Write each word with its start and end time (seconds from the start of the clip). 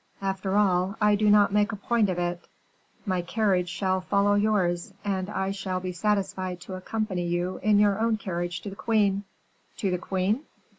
After 0.23 0.57
all, 0.57 0.95
I 0.99 1.13
do 1.13 1.29
not 1.29 1.53
make 1.53 1.71
a 1.71 1.75
point 1.75 2.09
of 2.09 2.17
it; 2.17 2.47
my 3.05 3.21
carriage 3.21 3.69
shall 3.69 4.01
follow 4.01 4.33
yours, 4.33 4.95
and 5.05 5.29
I 5.29 5.51
shall 5.51 5.79
be 5.79 5.91
satisfied 5.91 6.59
to 6.61 6.73
accompany 6.73 7.27
you 7.27 7.59
in 7.61 7.77
your 7.77 7.99
own 7.99 8.17
carriage 8.17 8.61
to 8.61 8.71
the 8.71 8.75
queen." 8.75 9.25
"To 9.77 9.91
the 9.91 9.99
queen?" 9.99 10.45